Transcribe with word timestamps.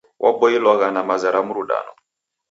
Waboilwagha 0.23 0.87
na 0.93 1.01
maza 1.07 1.29
ra 1.35 1.41
mrudano. 1.47 1.91